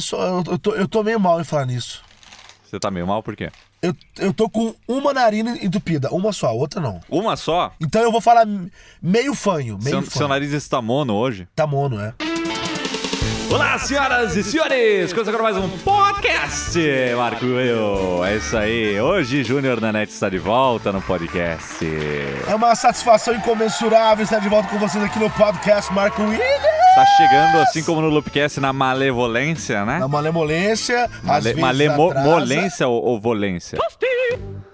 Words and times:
eu, 0.00 0.02
sou, 0.02 0.44
eu, 0.50 0.58
tô, 0.58 0.74
eu 0.74 0.88
tô 0.88 1.02
meio 1.02 1.20
mal 1.20 1.40
em 1.40 1.44
falar 1.44 1.66
nisso. 1.66 2.02
Você 2.64 2.80
tá 2.80 2.90
meio 2.90 3.06
mal 3.06 3.22
por 3.22 3.36
quê? 3.36 3.50
Eu, 3.82 3.94
eu 4.18 4.32
tô 4.32 4.48
com 4.48 4.74
uma 4.88 5.12
narina 5.12 5.56
entupida, 5.62 6.08
uma 6.10 6.32
só, 6.32 6.48
a 6.48 6.52
outra 6.52 6.80
não. 6.80 7.00
Uma 7.08 7.36
só? 7.36 7.72
Então 7.80 8.00
eu 8.02 8.10
vou 8.10 8.20
falar 8.20 8.46
meio 9.02 9.34
fanho, 9.34 9.78
meio 9.78 9.90
Seu, 9.96 10.02
fanho. 10.02 10.10
seu 10.10 10.28
nariz 10.28 10.52
está 10.52 10.80
mono 10.80 11.14
hoje? 11.14 11.46
Tá 11.54 11.66
mono, 11.66 12.00
é. 12.00 12.14
Olá, 13.50 13.76
senhoras 13.80 14.36
e 14.36 14.44
senhores! 14.44 15.12
Começa 15.12 15.30
agora 15.30 15.42
mais 15.42 15.56
um 15.56 15.68
podcast, 15.78 16.78
Marco 17.16 17.44
Eu. 17.44 18.24
É 18.24 18.36
isso 18.36 18.56
aí. 18.56 19.00
Hoje, 19.00 19.42
Júnior 19.42 19.80
Nanete 19.80 20.12
está 20.12 20.28
de 20.28 20.38
volta 20.38 20.92
no 20.92 21.02
podcast. 21.02 21.84
É 22.48 22.54
uma 22.54 22.76
satisfação 22.76 23.34
incomensurável 23.34 24.22
estar 24.22 24.38
de 24.38 24.48
volta 24.48 24.68
com 24.68 24.78
vocês 24.78 25.02
aqui 25.02 25.18
no 25.18 25.28
podcast 25.30 25.92
Marco 25.92 26.22
Williams. 26.22 26.59
Está 27.02 27.16
chegando, 27.16 27.56
assim 27.62 27.82
como 27.82 28.00
no 28.02 28.08
Loopcast, 28.08 28.60
na 28.60 28.72
malevolência, 28.72 29.84
né? 29.86 29.98
Na 30.00 30.08
malemolência, 30.08 31.08
Male, 31.22 31.44
vezes 31.44 31.58
malemo- 31.60 32.10
atrasa. 32.10 32.28
molência 32.28 32.88
ou, 32.88 33.02
ou 33.04 33.20
volência? 33.20 33.78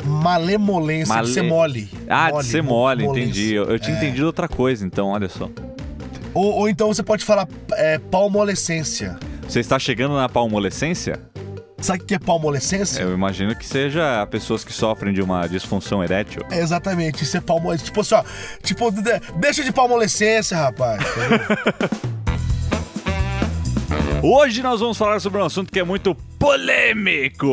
Malemolência, 0.04 1.14
Male- 1.14 1.26
de 1.28 1.34
ser 1.34 1.42
mole. 1.42 1.90
Ah, 2.08 2.30
de 2.32 2.44
ser 2.44 2.62
mole, 2.62 3.04
entendi. 3.04 3.54
Eu, 3.54 3.64
eu 3.64 3.78
tinha 3.78 3.94
É. 3.94 3.98
entendido 3.98 4.26
outra 4.26 4.48
coisa, 4.48 4.84
então, 4.84 5.08
olha 5.08 5.28
só. 5.28 5.48
Ou, 6.34 6.52
ou 6.54 6.68
então 6.68 6.88
você 6.88 7.02
pode 7.02 7.24
falar 7.24 7.46
é, 7.72 7.98
palmolescência. 7.98 9.16
Você 9.48 9.60
está 9.60 9.78
chegando 9.78 10.16
na 10.16 10.28
palmolescência? 10.28 11.20
Sabe 11.78 12.02
o 12.02 12.06
que 12.06 12.14
é 12.14 12.18
palmolescência? 12.18 13.02
Eu 13.02 13.12
imagino 13.12 13.54
que 13.54 13.64
seja 13.66 14.26
pessoas 14.30 14.64
que 14.64 14.72
sofrem 14.72 15.12
de 15.12 15.20
uma 15.22 15.46
disfunção 15.46 16.02
erétil. 16.02 16.42
É 16.50 16.58
exatamente, 16.60 17.22
isso 17.22 17.36
é 17.36 17.40
palmolescência. 17.40 17.86
Tipo 17.92 18.00
assim, 18.00 18.14
ó, 18.14 18.24
tipo, 18.62 18.90
de- 18.90 19.20
deixa 19.36 19.62
de 19.62 19.70
palmolescência, 19.72 20.56
rapaz. 20.56 21.00
Hoje 24.28 24.60
nós 24.60 24.80
vamos 24.80 24.98
falar 24.98 25.20
sobre 25.20 25.40
um 25.40 25.44
assunto 25.44 25.70
que 25.70 25.78
é 25.78 25.84
muito 25.84 26.12
polêmico. 26.38 27.46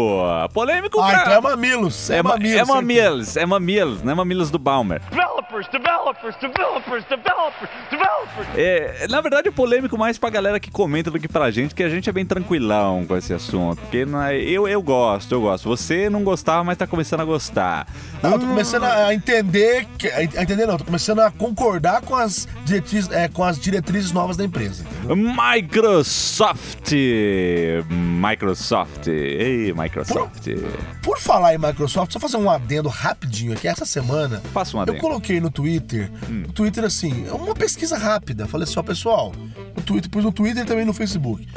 Polêmico 0.54 1.00
ah, 1.00 1.08
pra... 1.10 1.22
então 1.22 1.34
é 1.34 1.42
mamilos. 1.42 2.10
É, 2.10 2.18
É, 2.18 2.24
ma- 2.24 2.30
mamilos. 2.32 2.60
é 2.60 2.66
mamilos, 2.66 3.38
é 3.38 3.46
mamilos, 3.46 4.04
não 4.04 4.12
é 4.12 4.16
mamilos 4.16 4.52
do 4.52 4.60
Balmer. 4.60 5.02
Developers, 5.10 5.68
developers, 5.72 6.36
developers, 6.42 7.06
developers, 7.06 7.70
developers. 7.90 8.48
É, 8.58 9.08
na 9.10 9.22
verdade, 9.22 9.48
é 9.48 9.52
polêmico 9.52 9.98
mais 9.98 10.18
pra 10.18 10.30
galera 10.30 10.60
que 10.60 10.70
comenta 10.72 11.10
do 11.12 11.20
que 11.20 11.28
pra 11.28 11.50
gente, 11.52 11.74
que 11.76 11.84
a 11.84 11.90
gente 11.90 12.10
é 12.10 12.14
bem 12.14 12.26
tranquilão 12.26 13.06
com 13.06 13.16
esse 13.18 13.34
assunto. 13.34 13.80
Porque 13.82 14.06
não 14.06 14.22
é- 14.22 14.38
eu, 14.40 14.68
eu 14.68 14.82
gosto, 14.82 15.32
eu 15.34 15.42
gosto. 15.42 15.68
Você 15.70 16.10
não 16.10 16.24
gostava, 16.24 16.64
mas 16.64 16.78
tá 16.78 16.86
começando 16.88 17.22
a 17.22 17.26
gostar. 17.26 17.88
Não, 18.22 18.32
eu 18.34 18.40
tô 18.40 18.46
começando 18.48 18.84
a 18.84 19.14
entender, 19.14 19.86
que, 19.98 20.08
a 20.10 20.24
entender 20.24 20.66
não, 20.66 20.78
tô 20.78 20.84
começando 20.86 21.20
a 21.20 21.32
concordar 21.32 22.02
com 22.02 22.16
as 22.16 22.48
diretrizes, 22.66 23.12
é, 23.12 23.28
com 23.28 23.44
as 23.44 23.60
diretrizes 23.60 24.12
novas 24.12 24.38
da 24.38 24.44
empresa. 24.44 24.84
entendeu? 25.04 25.16
Microsoft! 25.16 26.92
Microsoft! 27.90 28.73
Ei, 29.08 29.74
Microsoft! 29.74 30.48
Por 31.02 31.20
falar 31.20 31.54
em 31.54 31.58
Microsoft, 31.58 32.12
só 32.12 32.20
fazer 32.20 32.38
um 32.38 32.50
adendo 32.50 32.90
rapidinho 32.90 33.54
aqui. 33.54 33.68
Essa 33.68 33.86
semana, 33.86 34.42
Faça 34.54 34.76
um 34.76 34.80
eu 34.80 34.84
adendo. 34.84 34.98
coloquei 35.00 35.40
no 35.40 35.52
Twitter, 35.52 36.12
no 36.28 36.52
Twitter 36.52 36.84
assim, 36.84 37.26
uma 37.30 37.54
pesquisa 37.54 37.98
rápida. 37.98 38.48
Falei 38.48 38.64
assim, 38.64 38.80
ó, 38.80 38.84
pessoal, 38.84 39.32
no 39.76 39.82
Twitter, 39.84 40.10
pus 40.10 40.24
no 40.24 40.32
Twitter 40.32 40.64
e 40.64 40.66
também 40.66 40.86
no 40.86 40.94
Facebook. 40.94 41.48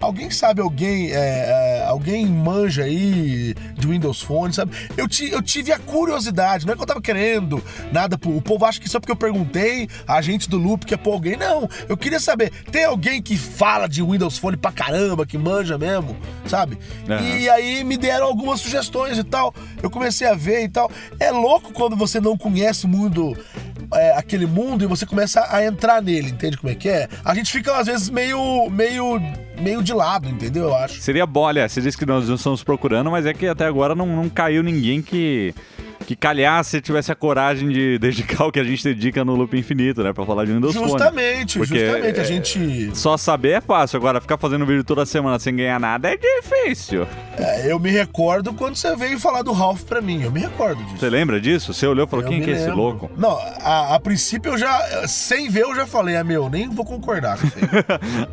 Alguém 0.00 0.30
sabe, 0.30 0.60
alguém, 0.60 1.12
é, 1.12 1.14
é, 1.80 1.84
alguém 1.86 2.26
manja 2.26 2.82
aí 2.82 3.53
de 3.84 3.92
Windows 3.92 4.22
Phone, 4.22 4.52
sabe? 4.52 4.72
Eu, 4.96 5.06
ti- 5.06 5.30
eu 5.30 5.42
tive 5.42 5.70
a 5.72 5.78
curiosidade, 5.78 6.66
não 6.66 6.72
é 6.72 6.76
que 6.76 6.82
eu 6.82 6.86
tava 6.86 7.00
querendo 7.02 7.62
nada, 7.92 8.16
pro- 8.16 8.36
o 8.36 8.40
povo 8.42 8.64
acha 8.64 8.80
que 8.80 8.88
só 8.88 8.98
porque 8.98 9.12
eu 9.12 9.16
perguntei, 9.16 9.88
a 10.06 10.20
gente 10.22 10.48
do 10.48 10.56
Loop 10.58 10.84
quer 10.86 10.96
pôr 10.98 11.12
alguém, 11.12 11.36
não. 11.36 11.68
Eu 11.88 11.96
queria 11.96 12.18
saber, 12.20 12.50
tem 12.70 12.84
alguém 12.84 13.20
que 13.22 13.36
fala 13.36 13.86
de 13.86 14.02
Windows 14.02 14.38
Phone 14.38 14.56
pra 14.56 14.72
caramba, 14.72 15.26
que 15.26 15.36
manja 15.36 15.76
mesmo, 15.78 16.16
sabe? 16.46 16.78
Aham. 17.08 17.22
E 17.22 17.48
aí 17.48 17.84
me 17.84 17.96
deram 17.96 18.26
algumas 18.26 18.60
sugestões 18.60 19.18
e 19.18 19.24
tal. 19.24 19.54
Eu 19.82 19.90
comecei 19.90 20.26
a 20.26 20.34
ver 20.34 20.64
e 20.64 20.68
tal. 20.68 20.90
É 21.20 21.30
louco 21.30 21.72
quando 21.72 21.94
você 21.96 22.20
não 22.20 22.36
conhece 22.38 22.86
o 22.86 22.88
mundo, 22.88 23.36
é, 23.92 24.12
aquele 24.16 24.46
mundo, 24.46 24.82
e 24.84 24.86
você 24.86 25.04
começa 25.04 25.46
a 25.50 25.64
entrar 25.64 26.00
nele, 26.02 26.30
entende 26.30 26.56
como 26.56 26.72
é 26.72 26.74
que 26.74 26.88
é? 26.88 27.08
A 27.24 27.34
gente 27.34 27.50
fica, 27.52 27.76
às 27.76 27.86
vezes, 27.86 28.08
meio, 28.08 28.68
meio, 28.70 29.20
meio 29.60 29.82
de 29.82 29.92
lado, 29.92 30.28
entendeu? 30.28 30.64
Eu 30.64 30.74
acho. 30.74 31.00
Seria 31.00 31.26
bom, 31.26 31.40
olha, 31.40 31.68
você 31.68 31.80
disse 31.80 31.96
que 31.96 32.06
nós 32.06 32.28
não 32.28 32.36
estamos 32.36 32.62
procurando, 32.62 33.10
mas 33.10 33.26
é 33.26 33.32
que 33.32 33.46
até 33.46 33.66
agora 33.66 33.94
não, 33.94 34.06
não 34.06 34.28
caiu 34.28 34.62
ninguém 34.62 35.02
que. 35.02 35.54
Que 36.06 36.14
calhasse 36.14 36.80
tivesse 36.80 37.10
a 37.10 37.14
coragem 37.14 37.68
de 37.70 37.98
dedicar 37.98 38.44
o 38.46 38.52
que 38.52 38.60
a 38.60 38.64
gente 38.64 38.84
dedica 38.84 39.24
no 39.24 39.34
Loop 39.34 39.56
Infinito, 39.56 40.02
né? 40.02 40.12
Pra 40.12 40.24
falar 40.26 40.44
de 40.44 40.52
Windows 40.52 40.74
Phone. 40.74 40.90
Justamente, 40.90 41.58
justamente. 41.58 42.18
A 42.20 42.22
é, 42.22 42.24
gente. 42.24 42.90
Só 42.94 43.16
saber 43.16 43.52
é 43.52 43.60
fácil, 43.60 43.96
agora 43.96 44.20
ficar 44.20 44.36
fazendo 44.36 44.66
vídeo 44.66 44.84
toda 44.84 45.06
semana 45.06 45.38
sem 45.38 45.56
ganhar 45.56 45.80
nada 45.80 46.10
é 46.12 46.16
difícil. 46.16 47.06
é, 47.38 47.70
eu 47.72 47.78
me 47.78 47.90
recordo 47.90 48.52
quando 48.52 48.76
você 48.76 48.94
veio 48.96 49.18
falar 49.18 49.42
do 49.42 49.52
Ralph 49.52 49.82
pra 49.82 50.00
mim. 50.00 50.22
Eu 50.22 50.30
me 50.30 50.40
recordo 50.40 50.82
disso. 50.84 50.98
Você 50.98 51.08
lembra 51.10 51.40
disso? 51.40 51.72
Você 51.72 51.86
olhou 51.86 52.06
e 52.06 52.08
falou, 52.08 52.24
Eu 52.24 52.30
quem 52.30 52.42
que 52.42 52.50
é 52.50 52.54
esse 52.54 52.70
louco? 52.70 53.10
Não, 53.16 53.38
a, 53.62 53.94
a 53.94 54.00
princípio 54.00 54.52
eu 54.52 54.58
já. 54.58 55.06
Sem 55.08 55.48
ver, 55.48 55.62
eu 55.62 55.74
já 55.74 55.86
falei, 55.86 56.16
ah, 56.16 56.24
meu, 56.24 56.48
nem 56.50 56.68
vou 56.68 56.84
concordar 56.84 57.38
com 57.38 57.46
isso 57.46 57.56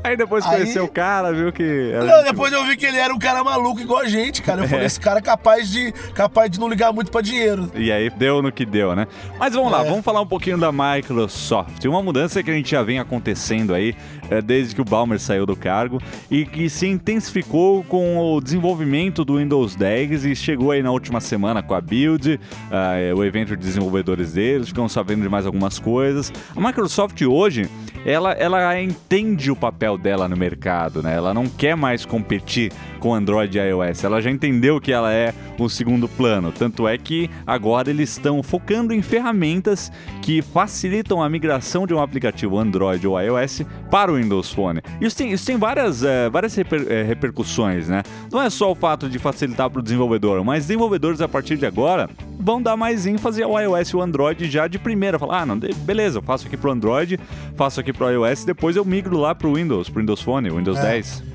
aí. 0.03 0.17
Depois 0.21 0.45
Aí- 0.45 0.57
conheceu 0.57 0.83
o 0.83 0.87
cara, 0.87 1.31
viu 1.31 1.51
que. 1.51 1.63
Não, 1.93 2.17
gente 2.17 2.25
depois 2.31 2.53
eu 2.53 2.63
vi 2.65 2.75
que 2.77 2.85
ele 2.85 2.97
era 2.97 3.13
um 3.13 3.19
cara 3.19 3.43
maluco 3.43 3.79
igual 3.79 4.01
a 4.01 4.07
gente, 4.07 4.41
cara. 4.41 4.61
Eu 4.61 4.67
falei, 4.69 4.83
É. 4.83 4.87
esse 4.87 4.99
cara 4.99 5.19
é 5.19 5.21
capaz 5.21 5.69
de, 5.69 5.91
capaz 6.13 6.49
de 6.51 6.59
não 6.59 6.67
ligar 6.67 6.91
muito 6.93 7.11
pra 7.11 7.21
dinheiro. 7.21 7.60
E 7.75 7.91
aí 7.91 8.09
deu 8.09 8.41
no 8.41 8.51
que 8.51 8.65
deu, 8.65 8.95
né? 8.95 9.07
Mas 9.39 9.53
vamos 9.53 9.71
lá, 9.71 9.81
É. 9.85 9.89
vamos 9.89 10.03
falar 10.03 10.21
um 10.21 10.25
pouquinho 10.27 10.57
da 10.57 10.71
Microsoft. 10.71 11.83
Uma 11.85 12.01
mudança 12.01 12.41
que 12.41 12.49
a 12.49 12.53
gente 12.53 12.71
já 12.71 12.81
vem 12.83 12.99
acontecendo 12.99 13.73
aí 13.73 13.95
é, 14.29 14.41
desde 14.41 14.73
que 14.75 14.81
o 14.81 14.85
Balmer 14.85 15.19
saiu 15.19 15.45
do 15.45 15.55
cargo 15.55 15.99
e 16.29 16.45
que 16.45 16.69
se 16.69 16.87
intensificou 16.87 17.83
com 17.83 18.17
o 18.17 18.39
desenvolvimento 18.41 19.25
do 19.25 19.37
Windows 19.37 19.75
10 19.75 20.25
e 20.25 20.35
chegou 20.35 20.71
aí 20.71 20.81
na 20.81 20.91
última 20.91 21.19
semana 21.19 21.61
com 21.61 21.73
a 21.73 21.81
Build, 21.81 22.39
é, 22.71 23.13
o 23.13 23.23
evento 23.23 23.49
de 23.55 23.57
desenvolvedores 23.63 24.33
deles, 24.33 24.69
ficamos 24.69 24.91
sabendo 24.91 25.21
de 25.23 25.29
mais 25.29 25.45
algumas 25.45 25.79
coisas. 25.79 26.31
A 26.55 26.59
Microsoft 26.59 27.21
hoje, 27.21 27.69
ela, 28.05 28.31
ela 28.33 28.79
entende 28.81 29.51
o 29.51 29.55
papel 29.55 29.97
dela 29.97 30.27
no 30.27 30.35
mercado, 30.37 31.01
né? 31.03 31.15
Ela 31.15 31.33
não 31.33 31.47
quer 31.47 31.75
mais 31.75 32.05
competir 32.05 32.71
com 33.01 33.13
Android 33.13 33.57
e 33.57 33.61
iOS. 33.61 34.03
Ela 34.05 34.21
já 34.21 34.29
entendeu 34.31 34.79
que 34.79 34.93
ela 34.93 35.11
é 35.11 35.33
o 35.59 35.67
segundo 35.67 36.07
plano. 36.07 36.53
Tanto 36.57 36.87
é 36.87 36.97
que 36.97 37.29
agora 37.45 37.89
eles 37.89 38.11
estão 38.11 38.41
focando 38.41 38.93
em 38.93 39.01
ferramentas 39.01 39.91
que 40.21 40.41
facilitam 40.41 41.21
a 41.21 41.27
migração 41.27 41.85
de 41.85 41.93
um 41.93 41.99
aplicativo 41.99 42.57
Android 42.59 43.05
ou 43.05 43.19
iOS 43.19 43.63
para 43.89 44.11
o 44.11 44.15
Windows 44.15 44.53
Phone. 44.53 44.81
Isso 45.01 45.17
tem, 45.17 45.31
isso 45.33 45.45
tem 45.45 45.57
várias, 45.57 46.03
eh, 46.03 46.29
várias 46.29 46.55
reper- 46.55 46.85
eh, 46.89 47.03
repercussões, 47.03 47.87
né? 47.89 48.03
Não 48.31 48.41
é 48.41 48.49
só 48.49 48.71
o 48.71 48.75
fato 48.75 49.09
de 49.09 49.17
facilitar 49.19 49.69
para 49.69 49.79
o 49.79 49.83
desenvolvedor, 49.83 50.43
mas 50.45 50.67
desenvolvedores 50.67 51.19
a 51.21 51.27
partir 51.27 51.57
de 51.57 51.65
agora 51.65 52.09
vão 52.39 52.61
dar 52.61 52.77
mais 52.77 53.05
ênfase 53.07 53.41
ao 53.41 53.59
iOS 53.59 53.89
e 53.89 53.95
o 53.95 54.01
Android 54.01 54.49
já 54.49 54.67
de 54.67 54.77
primeira. 54.77 55.17
Falar, 55.17 55.41
ah, 55.41 55.45
não, 55.45 55.57
beleza, 55.57 56.19
eu 56.19 56.21
faço 56.21 56.45
aqui 56.47 56.55
pro 56.55 56.71
Android, 56.71 57.19
faço 57.55 57.79
aqui 57.79 57.91
pro 57.91 58.09
iOS, 58.09 58.45
depois 58.45 58.75
eu 58.75 58.85
migro 58.85 59.17
lá 59.17 59.33
pro 59.33 59.53
Windows, 59.55 59.89
pro 59.89 59.99
Windows 60.01 60.21
Phone, 60.21 60.49
Windows 60.49 60.77
É. 60.79 60.81
10. 60.93 61.30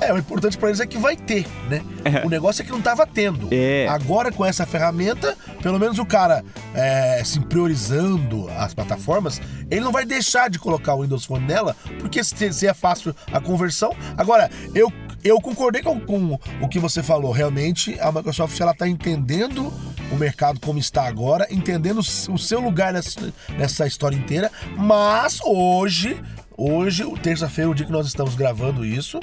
É, 0.00 0.12
o 0.12 0.18
importante 0.18 0.56
pra 0.56 0.68
eles 0.68 0.80
é 0.80 0.86
que 0.86 0.96
vai 0.96 1.14
ter, 1.14 1.46
né? 1.68 1.82
É. 2.04 2.26
O 2.26 2.30
negócio 2.30 2.62
é 2.62 2.64
que 2.64 2.72
não 2.72 2.80
tava 2.80 3.06
tendo. 3.06 3.48
É. 3.50 3.86
Agora, 3.88 4.32
com 4.32 4.44
essa 4.44 4.64
ferramenta, 4.64 5.36
pelo 5.62 5.78
menos 5.78 5.98
o 5.98 6.06
cara, 6.06 6.42
é, 6.74 7.20
assim, 7.20 7.40
priorizando 7.42 8.48
as 8.56 8.72
plataformas, 8.72 9.40
ele 9.70 9.82
não 9.82 9.92
vai 9.92 10.04
deixar 10.04 10.48
de 10.48 10.58
colocar 10.58 10.94
o 10.94 11.02
Windows 11.02 11.24
Phone 11.24 11.46
nela, 11.46 11.76
porque 11.98 12.24
se, 12.24 12.52
se 12.52 12.66
é 12.66 12.72
fácil 12.72 13.14
a 13.32 13.40
conversão. 13.40 13.94
Agora, 14.16 14.50
eu, 14.74 14.90
eu 15.22 15.40
concordei 15.40 15.82
com, 15.82 16.00
com 16.00 16.38
o 16.60 16.68
que 16.68 16.78
você 16.78 17.02
falou. 17.02 17.30
Realmente, 17.30 17.98
a 18.00 18.10
Microsoft, 18.10 18.58
ela 18.58 18.74
tá 18.74 18.88
entendendo 18.88 19.72
o 20.10 20.16
mercado 20.16 20.58
como 20.60 20.78
está 20.78 21.06
agora, 21.06 21.46
entendendo 21.50 21.98
o 21.98 22.38
seu 22.38 22.60
lugar 22.60 22.92
nessa, 22.92 23.32
nessa 23.50 23.86
história 23.86 24.16
inteira, 24.16 24.50
mas 24.76 25.40
hoje... 25.44 26.20
Hoje, 26.62 27.10
terça-feira, 27.22 27.70
o 27.70 27.74
dia 27.74 27.86
que 27.86 27.92
nós 27.92 28.06
estamos 28.06 28.34
gravando 28.34 28.84
isso, 28.84 29.18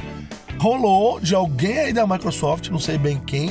rolou 0.68 1.18
de 1.22 1.34
alguém 1.34 1.78
aí 1.80 1.94
da 1.94 2.06
Microsoft, 2.06 2.68
não 2.69 2.80
sei 2.80 2.98
bem 2.98 3.22
quem, 3.25 3.50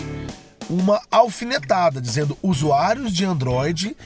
uma 0.69 1.01
alfinetada 1.11 1.99
dizendo 1.99 2.37
usuários 2.43 3.11
de 3.11 3.25
Android 3.25 3.97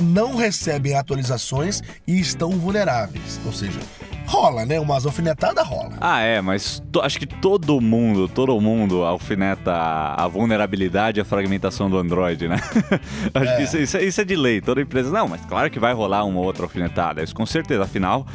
não 0.00 0.34
recebem 0.34 0.94
atualizações 0.96 1.80
e 2.06 2.18
estão 2.18 2.50
vulneráveis. 2.50 3.38
Ou 3.46 3.52
seja, 3.52 3.78
rola, 4.26 4.66
né? 4.66 4.80
Umas 4.80 5.06
alfinetadas 5.06 5.64
rola. 5.64 5.92
Ah, 6.00 6.20
é, 6.22 6.40
mas 6.40 6.82
to- 6.90 7.02
acho 7.02 7.18
que 7.20 7.26
todo 7.26 7.80
mundo, 7.80 8.28
todo 8.28 8.58
mundo 8.60 9.04
alfineta 9.04 9.70
a, 9.72 10.24
a 10.24 10.26
vulnerabilidade 10.28 11.20
e 11.20 11.22
a 11.22 11.24
fragmentação 11.24 11.88
do 11.88 11.96
Android, 11.98 12.48
né? 12.48 12.56
acho 13.32 13.56
que 13.58 13.62
isso, 13.62 13.76
isso 13.78 13.96
é- 13.98 14.04
isso 14.04 14.20
é 14.20 14.24
de 14.24 14.34
lei. 14.34 14.60
Toda 14.60 14.80
empresa. 14.80 15.10
Não, 15.12 15.28
mas 15.28 15.40
claro 15.46 15.70
que 15.70 15.78
vai 15.78 15.92
rolar 15.92 16.24
uma 16.24 16.40
outra 16.40 16.64
alfinetada. 16.64 17.22
Isso 17.22 17.34
com 17.34 17.46
certeza. 17.46 17.84
Afinal, 17.84 18.26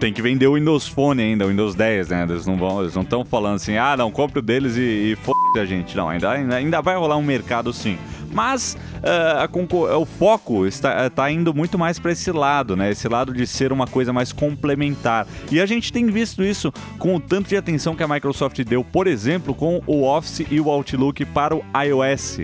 tem 0.00 0.14
que 0.14 0.22
vender 0.22 0.46
o 0.46 0.54
Windows 0.54 0.88
Phone 0.88 1.22
ainda, 1.22 1.44
o 1.44 1.48
Windows 1.48 1.74
10, 1.74 2.08
né? 2.08 2.26
Eles 2.28 2.46
não 2.46 2.56
vão, 2.56 2.80
eles 2.80 2.94
não 2.94 3.02
estão 3.02 3.22
falando 3.22 3.56
assim, 3.56 3.76
ah, 3.76 3.94
não, 3.98 4.10
compre 4.10 4.38
o 4.38 4.42
deles 4.42 4.74
e, 4.76 5.12
e 5.12 5.16
foda 5.16 5.60
a 5.60 5.66
gente. 5.66 5.94
Não, 5.94 6.08
ainda, 6.08 6.30
ainda, 6.32 6.80
vai 6.80 6.96
rolar 6.96 7.18
um 7.18 7.22
mercado 7.22 7.70
sim. 7.70 7.98
Mas 8.32 8.78
uh, 8.96 9.96
o 9.98 10.06
foco 10.06 10.66
está, 10.66 11.06
está 11.06 11.30
indo 11.30 11.52
muito 11.52 11.78
mais 11.78 11.98
para 11.98 12.12
esse 12.12 12.32
lado, 12.32 12.76
né? 12.76 12.90
Esse 12.90 13.08
lado 13.08 13.34
de 13.34 13.46
ser 13.46 13.72
uma 13.72 13.86
coisa 13.86 14.12
mais 14.12 14.32
complementar. 14.32 15.26
E 15.50 15.60
a 15.60 15.66
gente 15.66 15.92
tem 15.92 16.06
visto 16.06 16.42
isso 16.42 16.72
com 16.98 17.16
o 17.16 17.20
tanto 17.20 17.50
de 17.50 17.56
atenção 17.56 17.94
que 17.94 18.02
a 18.02 18.08
Microsoft 18.08 18.58
deu, 18.64 18.82
por 18.82 19.06
exemplo, 19.06 19.54
com 19.54 19.82
o 19.86 20.04
Office 20.04 20.46
e 20.50 20.60
o 20.60 20.70
Outlook 20.70 21.26
para 21.26 21.54
o 21.54 21.62
iOS. 21.76 22.40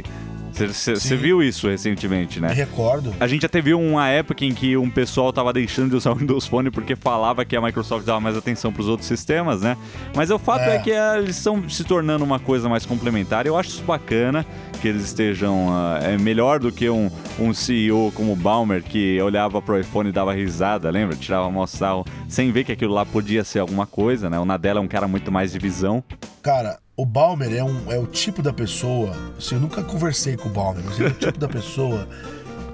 Você 0.56 1.16
viu 1.16 1.42
isso 1.42 1.68
recentemente, 1.68 2.40
né? 2.40 2.48
Me 2.48 2.54
recordo. 2.54 3.14
A 3.20 3.26
gente 3.26 3.44
até 3.44 3.60
viu 3.60 3.78
uma 3.80 4.08
época 4.08 4.44
em 4.44 4.52
que 4.54 4.76
um 4.76 4.90
pessoal 4.90 5.32
tava 5.32 5.52
deixando 5.52 5.90
de 5.90 5.96
usar 5.96 6.12
o 6.12 6.14
Windows 6.14 6.46
Phone 6.46 6.70
porque 6.70 6.96
falava 6.96 7.44
que 7.44 7.54
a 7.56 7.60
Microsoft 7.60 8.04
dava 8.06 8.20
mais 8.20 8.36
atenção 8.36 8.72
para 8.72 8.80
os 8.82 8.88
outros 8.88 9.06
sistemas, 9.08 9.60
né? 9.62 9.76
Mas 10.14 10.30
o 10.30 10.38
fato 10.38 10.62
é, 10.62 10.76
É. 10.76 10.78
que 10.78 10.90
eh, 10.90 11.18
eles 11.18 11.36
estão 11.36 11.68
se 11.68 11.84
tornando 11.84 12.24
uma 12.24 12.38
coisa 12.38 12.68
mais 12.68 12.86
complementar. 12.86 13.46
Eu 13.46 13.56
acho 13.56 13.70
isso 13.70 13.82
bacana 13.82 14.44
que 14.80 14.88
eles 14.88 15.04
estejam 15.04 15.68
ah, 15.70 15.98
é 16.02 16.16
melhor 16.18 16.58
do 16.58 16.70
que 16.72 16.88
um, 16.88 17.10
um 17.38 17.52
CEO 17.54 18.12
como 18.14 18.32
o 18.32 18.36
Balmer 18.36 18.82
que 18.82 19.20
olhava 19.20 19.60
pro 19.62 19.78
iPhone 19.78 20.08
e 20.08 20.12
dava 20.12 20.32
risada, 20.32 20.90
lembra? 20.90 21.16
Tirava 21.16 21.50
mó 21.50 21.66
sarro 21.66 22.04
sem 22.28 22.50
ver 22.52 22.64
que 22.64 22.72
aquilo 22.72 22.92
lá 22.94 23.04
podia 23.04 23.44
ser 23.44 23.58
alguma 23.60 23.86
coisa, 23.86 24.28
né? 24.30 24.38
O 24.38 24.44
Nadella 24.44 24.80
é 24.80 24.82
um 24.82 24.88
cara 24.88 25.06
muito 25.08 25.30
mais 25.32 25.52
de 25.52 25.58
visão. 25.58 26.02
Cara, 26.42 26.78
o 26.96 27.04
Balmer 27.04 27.52
é, 27.52 27.62
um, 27.62 27.92
é 27.92 27.98
o 27.98 28.06
tipo 28.06 28.42
da 28.42 28.52
pessoa. 28.52 29.14
Assim, 29.36 29.56
eu 29.56 29.60
nunca 29.60 29.82
conversei 29.82 30.36
com 30.36 30.48
o 30.48 30.52
Balmer, 30.52 30.82
mas 30.84 30.98
ele 30.98 31.08
é 31.08 31.12
o 31.12 31.14
tipo 31.14 31.38
da 31.38 31.48
pessoa 31.48 32.08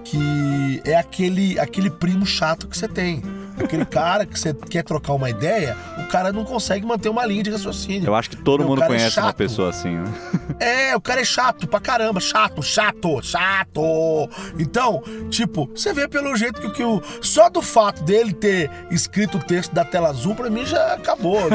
que 0.05 0.81
é 0.85 0.95
aquele, 0.95 1.59
aquele 1.59 1.91
primo 1.91 2.25
chato 2.25 2.69
que 2.69 2.77
você 2.77 2.87
tem. 2.87 3.23
Aquele 3.59 3.85
cara 3.85 4.27
que 4.27 4.39
você 4.39 4.55
quer 4.55 4.83
trocar 4.83 5.13
uma 5.13 5.31
ideia, 5.31 5.77
o 5.99 6.09
cara 6.09 6.33
não 6.33 6.45
consegue 6.45 6.85
manter 6.87 7.09
uma 7.09 7.25
linha 7.25 7.43
de 7.43 7.51
raciocínio. 7.51 8.07
Eu 8.07 8.15
acho 8.15 8.31
que 8.31 8.37
todo 8.37 8.61
Meu, 8.61 8.67
o 8.67 8.71
mundo 8.71 8.81
cara 8.81 8.93
é 8.93 8.97
conhece 8.97 9.21
uma 9.21 9.33
pessoa 9.33 9.71
assim, 9.71 9.97
né? 9.97 10.13
É, 10.61 10.95
o 10.95 11.01
cara 11.01 11.21
é 11.21 11.25
chato 11.25 11.67
pra 11.67 11.81
caramba, 11.81 12.21
chato, 12.21 12.63
chato, 12.63 13.21
chato. 13.23 14.29
Então, 14.57 15.03
tipo, 15.29 15.69
você 15.75 15.93
vê 15.93 16.07
pelo 16.07 16.37
jeito 16.37 16.61
que, 16.61 16.71
que 16.71 16.85
o. 16.85 17.03
Só 17.21 17.49
do 17.51 17.61
fato 17.61 18.05
dele 18.05 18.33
ter 18.33 18.71
escrito 18.91 19.39
o 19.39 19.41
texto 19.41 19.73
da 19.73 19.85
tela 19.85 20.11
azul, 20.11 20.37
pra 20.37 20.49
mim 20.49 20.65
já 20.65 20.95
acabou. 20.95 21.41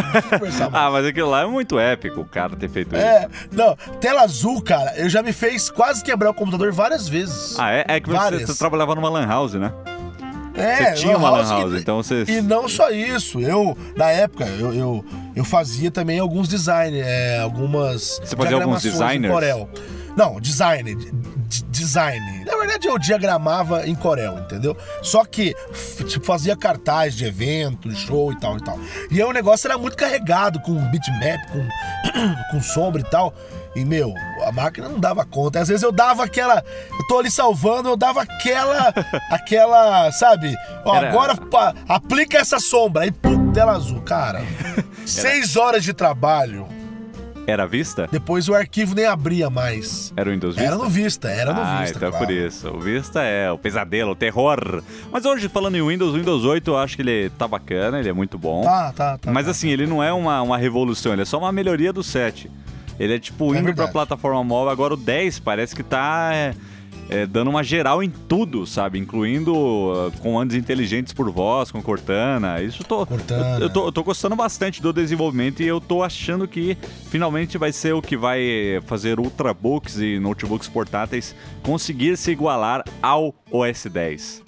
Ah, 0.73 0.89
mas 0.91 1.05
aquilo 1.05 1.29
lá 1.29 1.43
é 1.43 1.45
muito 1.45 1.79
épico, 1.79 2.21
o 2.21 2.25
cara 2.25 2.55
ter 2.55 2.69
feito 2.69 2.95
isso. 2.95 3.05
É, 3.05 3.29
não, 3.51 3.75
tela 4.01 4.21
azul, 4.23 4.61
cara, 4.61 4.93
eu 4.97 5.09
já 5.09 5.21
me 5.21 5.31
fez 5.31 5.69
quase 5.69 6.03
quebrar 6.03 6.31
o 6.31 6.33
computador 6.33 6.71
várias 6.71 7.07
vezes. 7.07 7.57
Ah, 7.59 7.71
é, 7.71 7.85
é 7.87 7.99
que 7.99 8.09
você, 8.09 8.45
você 8.45 8.57
trabalhava 8.57 8.95
numa 8.95 9.09
lan 9.09 9.25
house, 9.27 9.53
né? 9.53 9.71
É, 10.57 10.95
você 10.95 11.01
tinha 11.01 11.17
uma 11.17 11.29
lan 11.29 11.43
e- 11.43 11.49
house, 11.49 11.73
então 11.81 12.01
você... 12.01 12.23
E 12.27 12.41
não 12.41 12.67
só 12.67 12.89
isso, 12.89 13.39
eu, 13.39 13.77
na 13.95 14.09
época, 14.09 14.45
eu, 14.45 14.73
eu, 14.73 15.05
eu 15.35 15.45
fazia 15.45 15.91
também 15.91 16.19
alguns 16.19 16.47
design, 16.47 16.99
é, 16.99 17.39
algumas. 17.39 18.19
Você 18.23 18.35
fazia 18.35 18.55
alguns 18.55 18.83
em 18.83 18.89
designers? 18.89 19.33
Corel. 19.33 19.69
Não, 20.17 20.41
design. 20.41 20.95
Design. 21.69 22.43
Na 22.43 22.57
verdade, 22.57 22.87
eu 22.87 22.97
diagramava 22.97 23.87
em 23.87 23.93
Corel, 23.93 24.39
entendeu? 24.39 24.75
Só 25.03 25.23
que, 25.23 25.55
tipo, 26.07 26.25
fazia 26.25 26.57
cartaz 26.57 27.13
de 27.13 27.23
evento, 27.23 27.91
show 27.93 28.31
e 28.31 28.39
tal 28.39 28.57
e 28.57 28.63
tal. 28.63 28.79
E 29.11 29.21
aí 29.21 29.27
o 29.27 29.31
negócio 29.31 29.67
era 29.67 29.77
muito 29.77 29.95
carregado, 29.95 30.59
com 30.59 30.73
bitmap, 30.89 31.39
com, 31.51 31.67
com 32.51 32.61
sombra 32.61 32.99
e 33.01 33.03
tal. 33.03 33.31
E, 33.77 33.85
meu, 33.85 34.11
a 34.43 34.51
máquina 34.51 34.89
não 34.89 34.99
dava 34.99 35.23
conta. 35.23 35.59
Às 35.59 35.67
vezes 35.67 35.83
eu 35.83 35.91
dava 35.91 36.23
aquela. 36.23 36.63
Eu 36.99 37.07
tô 37.07 37.19
ali 37.19 37.29
salvando, 37.29 37.89
eu 37.89 37.95
dava 37.95 38.23
aquela. 38.23 38.91
aquela, 39.29 40.11
sabe? 40.11 40.55
Ó, 40.83 40.95
Era- 40.95 41.09
agora 41.09 41.35
pá, 41.35 41.75
aplica 41.87 42.39
essa 42.39 42.59
sombra. 42.59 43.03
Aí, 43.03 43.11
pum, 43.11 43.51
tela 43.51 43.73
azul. 43.73 44.01
Cara, 44.01 44.41
seis 45.05 45.55
horas 45.55 45.83
de 45.83 45.93
trabalho. 45.93 46.67
Era 47.45 47.65
vista? 47.65 48.09
Depois 48.11 48.49
o 48.49 48.53
arquivo 48.53 48.93
nem 48.93 49.05
abria 49.05 49.49
mais. 49.49 50.11
Era 50.17 50.29
o 50.29 50.33
Windows 50.33 50.55
Vista? 50.55 50.67
Era 50.67 50.75
no 50.75 50.89
Vista, 50.89 51.29
era 51.29 51.53
no 51.53 51.61
ah, 51.61 51.79
Vista. 51.79 51.97
então 51.97 52.09
é 52.09 52.11
claro. 52.11 52.25
por 52.25 52.33
isso. 52.33 52.67
O 52.67 52.79
Vista 52.79 53.21
é 53.21 53.49
o 53.49 53.57
pesadelo, 53.57 54.11
o 54.11 54.15
terror. 54.15 54.83
Mas 55.09 55.23
hoje, 55.23 55.47
falando 55.47 55.77
em 55.77 55.87
Windows, 55.87 56.13
o 56.13 56.17
Windows 56.17 56.43
8 56.43 56.71
eu 56.71 56.77
acho 56.77 56.97
que 56.97 57.03
ele 57.03 57.29
tá 57.37 57.47
bacana, 57.47 58.01
ele 58.01 58.09
é 58.09 58.13
muito 58.13 58.37
bom. 58.37 58.63
Tá, 58.63 58.91
tá, 58.91 59.17
tá. 59.17 59.31
Mas 59.31 59.45
tá. 59.45 59.51
assim, 59.51 59.69
ele 59.69 59.87
não 59.87 60.03
é 60.03 60.11
uma, 60.11 60.41
uma 60.41 60.57
revolução, 60.57 61.13
ele 61.13 61.21
é 61.21 61.25
só 61.25 61.37
uma 61.37 61.53
melhoria 61.53 61.93
do 61.93 62.03
7. 62.03 62.51
Ele 62.99 63.15
é 63.15 63.19
tipo 63.19 63.45
É 63.45 63.57
indo 63.59 63.63
pra 63.65 63.73
verdade. 63.73 63.91
plataforma 63.91 64.43
móvel. 64.43 64.71
Agora 64.71 64.93
o 64.93 64.97
10 64.97 65.39
parece 65.39 65.75
que 65.75 65.83
tá 65.83 66.31
é, 66.33 66.55
é, 67.09 67.25
dando 67.25 67.49
uma 67.49 67.63
geral 67.63 68.01
em 68.03 68.09
tudo, 68.09 68.65
sabe? 68.65 68.97
Incluindo 68.99 69.53
uh, 69.55 70.11
comandos 70.21 70.55
inteligentes 70.55 71.13
por 71.13 71.31
voz, 71.31 71.71
com 71.71 71.81
Cortana. 71.81 72.61
Isso 72.61 72.81
eu 72.81 72.85
tô, 72.87 73.05
Cortana. 73.05 73.57
Eu, 73.57 73.61
eu 73.61 73.69
tô, 73.69 73.85
eu 73.85 73.91
tô 73.91 74.03
gostando 74.03 74.35
bastante 74.35 74.81
do 74.81 74.91
desenvolvimento 74.91 75.61
e 75.61 75.67
eu 75.67 75.79
tô 75.79 76.01
achando 76.03 76.47
que 76.47 76.77
finalmente 77.09 77.57
vai 77.57 77.71
ser 77.71 77.93
o 77.93 78.01
que 78.01 78.17
vai 78.17 78.81
fazer 78.87 79.19
ultrabooks 79.19 79.97
e 79.99 80.19
notebooks 80.19 80.67
portáteis 80.67 81.35
conseguir 81.63 82.17
se 82.17 82.31
igualar 82.31 82.83
ao 83.01 83.33
OS 83.51 83.85
10. 83.85 84.43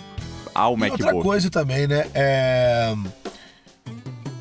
Ao 0.56 0.74
E 0.74 0.78
MacBook. 0.78 1.04
outra 1.04 1.22
coisa 1.22 1.50
também, 1.50 1.88
né? 1.88 2.07
É... 2.13 2.94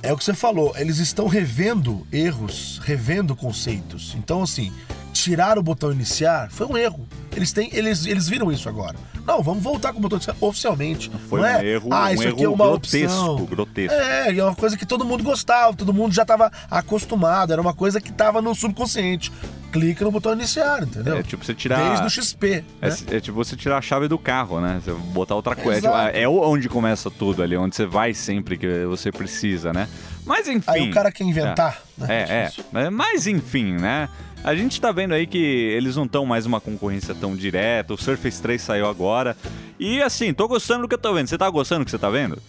é 0.09 0.13
o 0.13 0.17
que 0.17 0.25
você 0.25 0.33
falou, 0.33 0.73
eles 0.75 0.97
estão 0.97 1.27
revendo 1.27 2.07
erros, 2.11 2.81
revendo 2.83 3.37
conceitos. 3.37 4.17
Então, 4.17 4.43
assim, 4.43 4.73
tirar 5.13 5.59
o 5.59 5.63
botão 5.63 5.93
iniciar 5.93 6.51
foi 6.51 6.67
um 6.67 6.79
erro. 6.79 7.07
Eles, 7.37 7.53
têm, 7.53 7.69
eles, 7.75 8.07
eles 8.07 8.27
viram 8.27 8.51
isso 8.51 8.71
agora. 8.71 8.97
Não, 9.27 9.43
vamos 9.43 9.63
voltar 9.63 9.93
com 9.93 9.99
o 9.99 10.01
botão 10.01 10.17
iniciar 10.17 10.35
oficialmente. 10.41 11.11
Foi 11.29 11.43
não 11.43 11.47
um 11.47 11.51
é? 11.51 11.67
erro, 11.67 11.93
ah, 11.93 12.05
um 12.05 12.15
isso 12.15 12.27
aqui 12.27 12.41
é 12.41 12.45
erro 12.45 12.55
uma 12.55 12.67
grotesco, 12.69 13.21
opção. 13.21 13.45
grotesco. 13.45 13.95
É, 13.95 14.35
é 14.35 14.43
uma 14.43 14.55
coisa 14.55 14.79
que 14.79 14.87
todo 14.87 15.05
mundo 15.05 15.23
gostava, 15.23 15.77
todo 15.77 15.93
mundo 15.93 16.15
já 16.15 16.23
estava 16.23 16.51
acostumado, 16.71 17.53
era 17.53 17.61
uma 17.61 17.75
coisa 17.75 18.01
que 18.01 18.09
estava 18.09 18.41
no 18.41 18.55
subconsciente. 18.55 19.31
Clica 19.73 20.03
no 20.05 20.11
botão 20.11 20.33
iniciar, 20.33 20.83
entendeu? 20.83 21.19
É 21.19 21.23
tipo 21.23 21.45
você 21.45 21.53
tirar. 21.55 21.89
Desde 22.01 22.07
o 22.07 22.11
XP. 22.25 22.65
É, 22.81 22.89
né? 22.89 22.97
é 23.11 23.21
tipo 23.21 23.37
você 23.37 23.55
tirar 23.55 23.79
a 23.79 23.83
chave 23.83 24.09
do 24.09 24.19
carro, 24.19 24.61
né? 24.61 24.81
Você 24.83 24.93
botar 25.13 25.35
outra 25.35 25.55
coisa. 25.55 25.81
Exato. 25.89 25.97
É, 26.09 26.13
tipo, 26.13 26.19
é 26.25 26.29
onde 26.29 26.69
começa 26.71 27.11
tudo 27.11 27.43
ali, 27.43 27.55
onde 27.57 27.77
você 27.77 27.85
vai 27.85 28.15
sempre 28.15 28.57
que 28.57 28.85
você 28.87 29.13
precisa, 29.13 29.73
né? 29.73 29.87
Mas 30.25 30.49
enfim. 30.49 30.65
Aí 30.71 30.91
o 30.91 30.95
cara 30.95 31.13
quer 31.13 31.25
inventar. 31.25 31.83
né? 31.99 32.07
É, 32.09 32.23
é. 32.35 32.53
Mas- 32.73 32.91
Mas 32.93 33.27
enfim, 33.27 33.73
né? 33.75 34.09
A 34.43 34.55
gente 34.55 34.81
tá 34.81 34.91
vendo 34.93 35.13
aí 35.13 35.27
que 35.27 35.37
eles 35.39 35.97
não 35.97 36.05
estão 36.05 36.25
mais 36.25 36.47
uma 36.47 36.61
concorrência 36.61 37.15
tão 37.15 37.35
direta. 37.37 37.93
O 37.93 37.99
Surface 37.99 38.41
3 38.41 38.63
saiu 38.63 38.87
agora. 38.89 39.37
E 39.79 40.01
assim, 40.01 40.33
tô 40.33 40.47
gostando 40.49 40.83
do 40.83 40.89
que 40.89 40.95
eu 40.95 40.99
tô 40.99 41.13
vendo. 41.13 41.27
Você 41.27 41.37
tá 41.37 41.51
gostando 41.51 41.81
do 41.81 41.85
que 41.85 41.91
você 41.91 41.99
tá 41.99 42.09
vendo? 42.09 42.41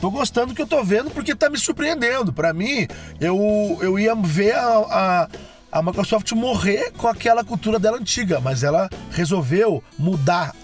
Tô 0.00 0.10
gostando 0.10 0.48
do 0.48 0.54
que 0.54 0.60
eu 0.60 0.66
tô 0.66 0.84
vendo 0.84 1.10
porque 1.10 1.34
tá 1.34 1.48
me 1.48 1.58
surpreendendo. 1.58 2.32
Pra 2.32 2.52
mim, 2.52 2.86
eu, 3.18 3.78
eu 3.80 3.98
ia 3.98 4.14
ver 4.14 4.54
a, 4.54 4.68
a, 4.68 5.28
a 5.70 5.82
Microsoft 5.82 6.32
morrer 6.32 6.92
com 6.96 7.08
aquela 7.08 7.44
cultura 7.44 7.78
dela 7.78 7.98
antiga, 7.98 8.40
mas 8.40 8.62
ela 8.62 8.88
resolveu 9.10 9.82
mudar 9.98 10.54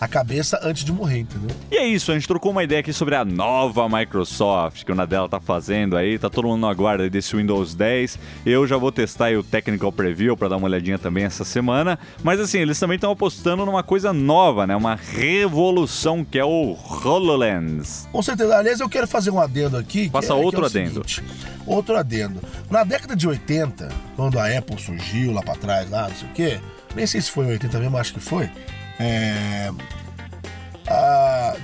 a 0.00 0.06
cabeça 0.06 0.60
antes 0.62 0.84
de 0.84 0.92
morrer, 0.92 1.20
entendeu? 1.20 1.54
E 1.70 1.76
é 1.76 1.86
isso, 1.86 2.10
a 2.10 2.14
gente 2.14 2.28
trocou 2.28 2.52
uma 2.52 2.62
ideia 2.62 2.80
aqui 2.80 2.92
sobre 2.92 3.14
a 3.14 3.24
nova 3.24 3.88
Microsoft 3.88 4.84
que 4.84 4.92
o 4.92 4.94
Nadella 4.94 5.28
tá 5.28 5.40
fazendo 5.40 5.96
aí, 5.96 6.18
tá 6.18 6.28
todo 6.28 6.48
mundo 6.48 6.60
na 6.66 6.74
guarda 6.74 7.08
desse 7.08 7.34
Windows 7.34 7.74
10. 7.74 8.18
Eu 8.44 8.66
já 8.66 8.76
vou 8.76 8.92
testar 8.92 9.26
aí 9.26 9.36
o 9.36 9.42
Technical 9.42 9.90
Preview 9.90 10.36
para 10.36 10.48
dar 10.48 10.56
uma 10.58 10.66
olhadinha 10.66 10.98
também 10.98 11.24
essa 11.24 11.44
semana. 11.44 11.98
Mas 12.22 12.38
assim, 12.40 12.58
eles 12.58 12.78
também 12.78 12.96
estão 12.96 13.10
apostando 13.10 13.64
numa 13.64 13.82
coisa 13.82 14.12
nova, 14.12 14.66
né? 14.66 14.76
Uma 14.76 14.94
revolução 14.96 16.24
que 16.24 16.38
é 16.38 16.44
o 16.44 16.76
HoloLens. 17.04 18.08
Com 18.12 18.22
certeza. 18.22 18.56
Aliás, 18.56 18.80
eu 18.80 18.88
quero 18.88 19.06
fazer 19.06 19.30
um 19.30 19.40
adendo 19.40 19.76
aqui. 19.76 20.06
que 20.06 20.10
Faça 20.10 20.32
é- 20.34 20.36
que 20.38 20.44
outro 20.44 20.62
é 20.64 20.66
adendo. 20.66 21.08
seguinte. 21.08 21.22
outro 21.66 21.96
adendo. 21.96 22.40
Na 22.70 22.84
década 22.84 23.16
de 23.16 23.26
80, 23.26 23.88
quando 24.14 24.38
a 24.38 24.46
Apple 24.46 24.80
surgiu 24.80 25.32
lá 25.32 25.42
pra 25.42 25.54
trás, 25.54 25.88
lá, 25.90 26.08
não 26.08 26.14
sei 26.16 26.28
o 26.28 26.32
quê, 26.32 26.60
nem 26.94 27.06
sei 27.06 27.20
se 27.20 27.30
foi 27.30 27.46
em 27.46 27.50
80 27.50 27.78
mesmo, 27.80 27.96
acho 27.96 28.12
que 28.14 28.20
foi. 28.20 28.50
É. 28.98 29.70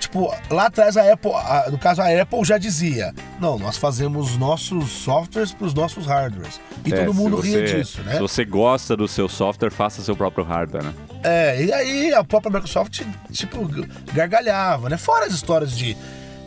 tipo, 0.00 0.34
lá 0.50 0.66
atrás 0.66 0.96
a 0.96 1.12
Apple, 1.12 1.30
a- 1.32 1.68
no 1.70 1.78
caso 1.78 2.02
a 2.02 2.22
Apple 2.22 2.44
já 2.44 2.58
dizia: 2.58 3.14
não, 3.40 3.58
nós 3.58 3.76
fazemos 3.76 4.36
nossos 4.36 4.90
softwares 4.90 5.52
para 5.52 5.66
os 5.66 5.74
nossos 5.74 6.06
hardwares. 6.06 6.60
E 6.84 6.92
É, 6.92 7.04
todo 7.04 7.14
mundo 7.14 7.36
você- 7.36 7.64
ria 7.64 7.76
disso, 7.78 8.02
né? 8.02 8.14
Se 8.14 8.18
você 8.20 8.44
gosta 8.44 8.96
do 8.96 9.06
seu 9.06 9.28
software, 9.28 9.70
faça 9.70 10.02
seu 10.02 10.16
próprio 10.16 10.44
hardware, 10.44 10.82
né? 10.84 10.92
É, 11.22 11.62
e 11.64 11.72
aí 11.72 12.12
a 12.12 12.24
própria 12.24 12.50
Microsoft, 12.52 13.02
tipo, 13.30 13.68
gargalhava, 14.12 14.88
né? 14.88 14.96
Fora 14.96 15.26
as 15.26 15.32
histórias 15.32 15.76
de, 15.76 15.96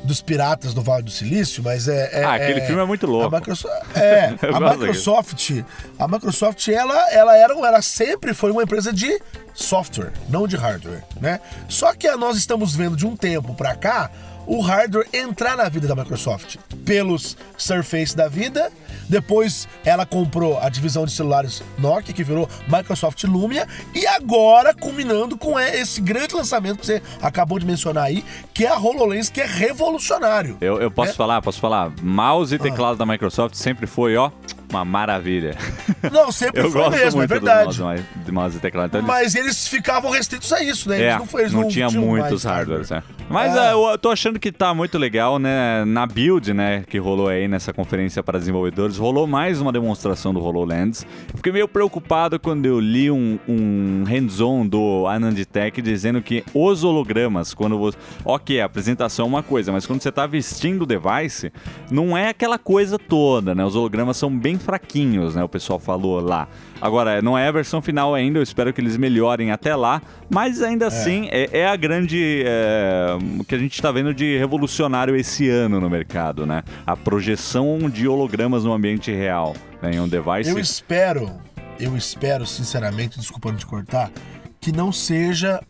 dos 0.05 0.21
piratas 0.21 0.73
do 0.73 0.81
Vale 0.81 1.03
do 1.03 1.11
Silício, 1.11 1.63
mas 1.63 1.87
é. 1.87 2.21
é- 2.21 2.23
Ah, 2.23 2.35
aquele 2.35 2.61
filme 2.61 2.81
é 2.81 2.85
muito 2.85 3.05
louco. 3.05 3.35
A 3.35 3.39
Microsoft, 3.39 3.73
é, 3.97 4.35
a 4.53 4.59
Microsoft, 4.71 5.51
a 5.99 6.07
Microsoft, 6.07 6.67
ela, 6.69 7.11
ela, 7.11 7.35
era, 7.37 7.53
ela 7.53 7.81
sempre 7.81 8.33
foi 8.33 8.51
uma 8.51 8.63
empresa 8.63 8.93
de 8.93 9.19
software, 9.53 10.11
não 10.29 10.47
de 10.47 10.55
hardware, 10.55 11.03
né? 11.19 11.39
Só 11.67 11.93
que 11.93 12.09
nós 12.15 12.37
estamos 12.37 12.75
vendo 12.75 12.95
de 12.95 13.05
um 13.05 13.15
tempo 13.15 13.53
pra 13.55 13.75
cá 13.75 14.09
o 14.47 14.61
hardware 14.61 15.07
entrar 15.13 15.55
na 15.57 15.67
vida 15.69 15.87
da 15.87 15.95
Microsoft 15.95 16.57
pelos 16.85 17.37
Surface 17.57 18.15
da 18.15 18.27
vida. 18.27 18.71
Depois 19.07 19.67
ela 19.83 20.05
comprou 20.05 20.57
a 20.59 20.67
divisão 20.69 21.05
de 21.05 21.11
celulares 21.11 21.61
Nokia, 21.77 22.13
que 22.13 22.23
virou 22.23 22.49
Microsoft 22.67 23.23
Lumia, 23.25 23.67
e 23.93 24.05
agora 24.07 24.73
culminando 24.73 25.37
com 25.37 25.59
é, 25.59 25.79
esse 25.79 26.01
grande 26.01 26.33
lançamento 26.33 26.79
que 26.79 26.85
você 26.87 27.01
acabou 27.21 27.59
de 27.59 27.65
mencionar 27.67 28.05
aí, 28.05 28.25
que 28.53 28.65
é 28.65 28.69
a 28.69 28.77
HoloLens, 28.79 29.29
que 29.29 29.41
é 29.41 29.45
revolucionário. 29.45 30.57
Eu, 30.59 30.81
eu 30.81 30.89
posso 30.89 31.11
É. 31.11 31.15
falar, 31.15 31.41
posso 31.41 31.59
falar. 31.59 31.91
Mouse 32.01 32.55
e 32.55 32.57
teclado 32.59 32.97
da 32.97 33.05
Microsoft 33.05 33.55
sempre 33.55 33.85
foi, 33.85 34.15
ó, 34.15 34.31
uma 34.69 34.85
maravilha. 34.85 35.55
Não, 36.11 36.31
sempre 36.31 36.61
Eu 36.61 36.71
foi 36.71 36.81
gosto 36.81 36.97
mesmo, 36.97 37.17
é 37.19 37.21
muito 37.21 37.29
verdade. 37.29 37.67
dos 37.67 37.79
mouse, 37.79 38.03
de 38.25 38.31
mouse 38.31 38.57
e 38.57 38.59
teclado. 38.59 38.87
Então, 38.89 39.01
Mas 39.01 39.33
eles 39.35 39.67
ficavam 39.67 40.11
restritos 40.11 40.51
a 40.53 40.63
isso, 40.63 40.87
né? 40.89 40.97
Eles 40.99 41.13
É, 41.13 41.17
não, 41.17 41.25
foi- 41.25 41.41
eles 41.41 41.53
não, 41.53 41.67
tinha 41.67 41.87
tinham 41.87 42.03
muitos 42.03 42.43
mais 42.45 42.55
hardwares, 42.57 42.89
né? 42.89 43.03
Mas 43.29 43.55
É. 43.55 43.59
ah, 43.59 43.71
eu 43.71 43.97
tô 43.97 44.09
achando 44.11 44.39
que 44.39 44.51
tá 44.51 44.73
muito 44.73 44.97
legal, 44.97 45.39
né? 45.39 45.83
Na 45.85 46.05
build, 46.05 46.53
né, 46.53 46.83
que 46.87 46.97
rolou 46.97 47.27
aí 47.27 47.47
nessa 47.47 47.73
conferência 47.73 48.21
para 48.21 48.37
desenvolvedores, 48.37 48.97
rolou 48.97 49.25
mais 49.25 49.59
uma 49.59 49.71
demonstração 49.71 50.33
do 50.33 50.39
HoloLens. 50.43 51.03
Eu 51.31 51.37
Fiquei 51.37 51.51
meio 51.51 51.67
preocupado 51.67 52.39
quando 52.39 52.65
eu 52.65 52.79
li 52.79 53.09
um, 53.09 53.39
um 53.47 54.03
hands-on 54.07 54.65
do 54.67 55.07
Anand 55.07 55.43
Tech 55.45 55.81
dizendo 55.81 56.21
que 56.21 56.43
os 56.53 56.83
hologramas, 56.83 57.53
quando 57.53 57.77
você... 57.77 57.97
Ok, 58.23 58.61
a 58.61 58.65
apresentação 58.65 59.25
é 59.25 59.29
uma 59.29 59.43
coisa, 59.43 59.71
mas 59.71 59.85
quando 59.85 60.01
você 60.01 60.11
tá 60.11 60.25
vestindo 60.27 60.83
o 60.83 60.85
device, 60.85 61.51
não 61.89 62.15
é 62.17 62.29
aquela 62.29 62.57
coisa 62.59 62.97
toda, 62.99 63.55
né? 63.55 63.63
Os 63.65 63.75
hologramas 63.75 64.17
são 64.17 64.29
bem 64.35 64.54
fraquinhos, 64.57 65.35
né? 65.35 65.43
O 65.43 65.49
pessoal 65.49 65.79
falou 65.79 66.19
lá. 66.19 66.47
Agora, 66.81 67.21
não 67.21 67.37
é 67.37 67.47
a 67.47 67.51
versão 67.51 67.81
final 67.81 68.13
ainda, 68.13 68.39
eu 68.39 68.43
espero 68.43 68.73
que 68.73 68.81
eles 68.81 68.97
melhorem 68.97 69.51
até 69.51 69.75
lá, 69.75 70.01
mas 70.29 70.61
ainda 70.61 70.87
assim 70.87 71.27
é, 71.31 71.49
é 71.59 71.67
a 71.67 71.75
grande. 71.75 72.43
é, 72.45 73.17
o 73.39 73.43
que 73.43 73.55
a 73.55 73.57
gente 73.57 73.73
está 73.73 73.91
vendo 73.91 74.13
de 74.13 74.37
revolucionário 74.37 75.15
esse 75.15 75.49
ano 75.49 75.79
no 75.79 75.89
mercado, 75.89 76.45
né? 76.45 76.63
A 76.85 76.95
projeção 76.95 77.89
de 77.89 78.07
hologramas 78.07 78.63
no 78.63 78.73
ambiente 78.73 79.11
real, 79.11 79.55
né? 79.81 79.91
Em 79.95 79.99
um 79.99 80.07
device. 80.07 80.49
Eu 80.49 80.59
espero, 80.59 81.31
eu 81.79 81.95
espero, 81.95 82.45
sinceramente, 82.45 83.19
desculpa 83.19 83.51
me 83.51 83.57
te 83.57 83.65
cortar, 83.65 84.11
que 84.59 84.71
não 84.71 84.91
seja 84.91 85.61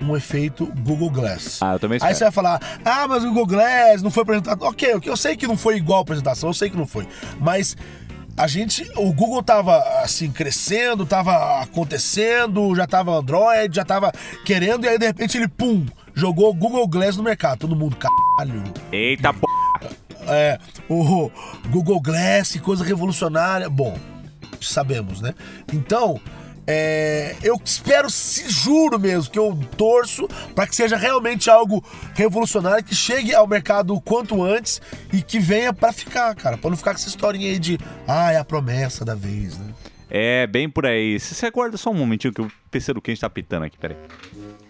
um 0.00 0.16
efeito 0.16 0.66
Google 0.84 1.10
Glass. 1.10 1.60
Ah, 1.62 1.72
eu 1.72 1.78
também 1.78 1.98
Aí 2.00 2.12
espero. 2.12 2.16
você 2.16 2.24
vai 2.24 2.32
falar, 2.32 2.80
ah, 2.84 3.08
mas 3.08 3.24
o 3.24 3.28
Google 3.28 3.46
Glass 3.46 4.02
não 4.02 4.10
foi 4.10 4.22
apresentado. 4.22 4.62
Ok, 4.62 5.00
eu 5.04 5.16
sei 5.16 5.36
que 5.36 5.46
não 5.46 5.56
foi 5.56 5.76
igual 5.76 5.98
a 5.98 6.02
apresentação, 6.02 6.50
eu 6.50 6.54
sei 6.54 6.70
que 6.70 6.76
não 6.76 6.86
foi. 6.86 7.06
Mas 7.40 7.76
a 8.38 8.46
gente, 8.46 8.88
o 8.96 9.12
Google 9.12 9.42
tava 9.42 9.78
assim, 10.02 10.30
crescendo, 10.30 11.04
tava 11.04 11.60
acontecendo, 11.60 12.74
já 12.74 12.86
tava 12.86 13.12
Android, 13.12 13.74
já 13.74 13.84
tava 13.84 14.12
querendo, 14.44 14.84
e 14.84 14.88
aí 14.88 14.98
de 14.98 15.06
repente 15.06 15.36
ele, 15.36 15.48
pum, 15.48 15.84
jogou 16.14 16.50
o 16.50 16.54
Google 16.54 16.86
Glass 16.86 17.16
no 17.16 17.22
mercado. 17.22 17.58
Todo 17.58 17.74
mundo, 17.74 17.96
caralho. 17.96 18.62
Eita, 18.92 19.34
p... 19.34 19.40
É, 20.28 20.58
o 20.88 21.30
Google 21.70 22.00
Glass, 22.00 22.56
coisa 22.60 22.84
revolucionária. 22.84 23.68
Bom, 23.68 23.96
sabemos, 24.60 25.20
né? 25.20 25.34
Então, 25.72 26.20
é, 26.70 27.34
eu 27.42 27.58
espero, 27.64 28.10
se 28.10 28.46
juro 28.50 28.98
mesmo, 29.00 29.30
que 29.30 29.38
eu 29.38 29.58
torço 29.74 30.28
para 30.54 30.66
que 30.66 30.76
seja 30.76 30.98
realmente 30.98 31.48
algo 31.48 31.82
revolucionário, 32.14 32.84
que 32.84 32.94
chegue 32.94 33.34
ao 33.34 33.46
mercado 33.46 33.94
o 33.94 34.00
quanto 34.02 34.42
antes 34.44 34.78
e 35.10 35.22
que 35.22 35.38
venha 35.38 35.72
para 35.72 35.94
ficar, 35.94 36.34
cara. 36.34 36.58
Pra 36.58 36.68
não 36.68 36.76
ficar 36.76 36.90
com 36.90 36.98
essa 36.98 37.08
historinha 37.08 37.50
aí 37.50 37.58
de, 37.58 37.78
ah, 38.06 38.32
é 38.32 38.36
a 38.36 38.44
promessa 38.44 39.02
da 39.02 39.14
vez, 39.14 39.56
né? 39.56 39.72
É 40.10 40.46
bem 40.46 40.68
por 40.68 40.84
aí. 40.84 41.18
Se 41.18 41.34
você 41.34 41.46
aguarda 41.46 41.78
só 41.78 41.90
um 41.90 41.94
momentinho 41.94 42.34
que 42.34 42.42
o 42.42 42.52
PC 42.70 42.92
do 42.92 43.00
Kenji 43.00 43.22
tá 43.22 43.30
pitando 43.30 43.64
aqui, 43.64 43.78
peraí. 43.78 43.96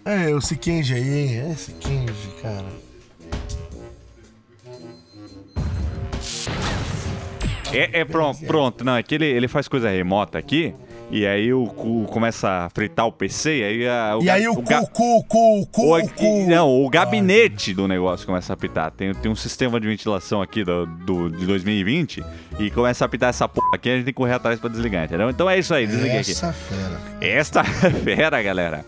É, 0.05 0.33
o 0.33 0.41
Sikenji 0.41 0.95
aí, 0.95 1.37
é 1.37 1.51
esse 1.51 1.73
Kenji, 1.73 2.31
cara. 2.41 2.67
É, 7.73 8.01
é 8.01 8.05
pronto, 8.05 8.47
pronto. 8.47 8.85
Não, 8.85 8.97
é 8.97 9.03
que 9.03 9.17
ele, 9.17 9.27
ele 9.27 9.49
faz 9.49 9.67
coisa 9.67 9.91
remota 9.91 10.39
aqui. 10.39 10.73
E 11.11 11.27
aí 11.27 11.55
o, 11.55 11.65
cu 11.67 12.05
começa 12.05 12.49
a 12.67 12.69
fritar 12.71 13.07
o 13.07 13.13
PC, 13.13 13.61
e 13.61 13.65
aí, 13.65 13.89
a, 13.89 14.17
o 14.19 14.23
E 14.23 14.29
aí 14.29 14.47
o 14.47 14.55
cu, 14.55 14.63
cu, 14.63 15.25
cu, 15.25 15.67
cu, 15.73 15.97
o, 15.97 16.09
cu. 16.11 16.47
não, 16.47 16.85
o 16.85 16.89
gabinete 16.91 17.73
do 17.73 17.89
negócio 17.89 18.27
começa 18.27 18.53
a 18.53 18.55
apitar. 18.55 18.91
Tem, 18.91 19.15
tem 19.15 19.31
um 19.33 19.35
sistema 19.37 19.81
de 19.81 19.87
ventilação 19.87 20.43
aqui 20.43 20.63
do, 20.63 20.85
do- 20.85 21.31
de 21.31 21.47
2020 21.47 22.23
e 22.59 22.71
começa 22.71 23.05
a 23.05 23.07
apitar 23.07 23.31
essa 23.31 23.49
porra 23.49 23.71
aqui, 23.75 23.89
a 23.89 23.95
gente 23.97 24.05
tem 24.05 24.13
que 24.13 24.19
correr 24.19 24.35
atrás 24.35 24.61
pra 24.61 24.69
desligar, 24.69 25.05
entendeu? 25.07 25.31
Então 25.31 25.49
é 25.49 25.59
isso 25.59 25.73
aí, 25.73 25.87
desliguei 25.87 26.19
aqui. 26.19 26.33
Essa 26.33 26.53
fera. 26.53 27.01
Esta 27.21 27.65
fera, 27.65 28.43
galera. 28.43 28.85